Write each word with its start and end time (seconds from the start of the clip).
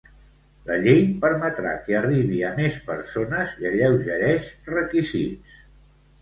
La 0.67 0.77
llei 0.85 1.01
permetrà 1.25 1.73
que 1.83 1.97
arribi 1.99 2.39
a 2.47 2.49
més 2.61 2.79
persones 2.87 3.53
i 3.65 3.69
alleugereix 3.73 4.49
requisits. 4.73 5.55